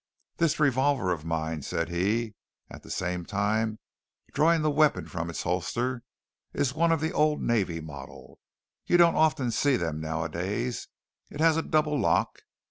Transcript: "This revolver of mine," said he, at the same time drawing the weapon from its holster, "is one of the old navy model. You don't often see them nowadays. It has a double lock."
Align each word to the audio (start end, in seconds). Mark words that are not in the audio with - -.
"This 0.37 0.59
revolver 0.59 1.11
of 1.11 1.25
mine," 1.25 1.61
said 1.61 1.89
he, 1.89 2.33
at 2.71 2.81
the 2.81 2.89
same 2.89 3.23
time 3.23 3.77
drawing 4.33 4.63
the 4.63 4.71
weapon 4.71 5.07
from 5.07 5.29
its 5.29 5.43
holster, 5.43 6.01
"is 6.55 6.73
one 6.73 6.91
of 6.91 7.01
the 7.01 7.11
old 7.11 7.39
navy 7.39 7.79
model. 7.81 8.39
You 8.87 8.97
don't 8.97 9.13
often 9.13 9.51
see 9.51 9.77
them 9.77 10.01
nowadays. 10.01 10.87
It 11.29 11.39
has 11.39 11.55
a 11.55 11.61
double 11.61 11.99
lock." 11.99 12.39